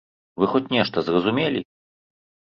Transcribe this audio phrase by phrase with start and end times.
[0.43, 1.61] Вы хоць нешта зразумелі?